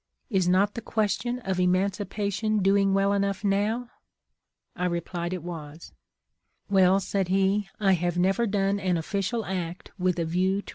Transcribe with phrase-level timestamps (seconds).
[0.31, 3.91] 'Is not the question of emancipation doing well enough now?'
[4.75, 5.91] I replied it was.'
[6.71, 10.69] Well,' said he,' I have never done an official act with a \ iew to